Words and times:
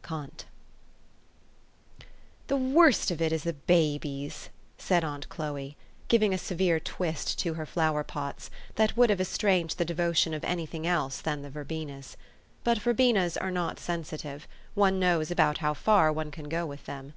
"nnHE 0.02 0.44
worst 2.48 3.10
of 3.10 3.20
it 3.20 3.32
is 3.32 3.42
the 3.42 3.52
babies," 3.52 4.48
said 4.78 5.04
aunt 5.04 5.28
Chloe, 5.28 5.76
J_ 5.76 5.76
giving 6.08 6.32
a 6.32 6.38
severe 6.38 6.80
twist 6.80 7.38
to 7.40 7.52
her 7.52 7.66
flower 7.66 8.02
pots, 8.02 8.50
that 8.76 8.96
would 8.96 9.10
have 9.10 9.20
estranged 9.20 9.76
the 9.76 9.84
devotion 9.84 10.32
of 10.32 10.42
any 10.42 10.64
thing 10.64 10.86
else 10.86 11.20
than 11.20 11.42
the 11.42 11.50
verbenas. 11.50 12.16
But 12.64 12.78
verbenas 12.78 13.36
are 13.36 13.50
not 13.50 13.78
sensitive: 13.78 14.48
one 14.72 14.98
knows 14.98 15.30
about 15.30 15.58
how 15.58 15.74
far 15.74 16.10
one 16.10 16.30
can 16.30 16.48
go 16.48 16.64
with 16.64 16.86
them. 16.86 17.12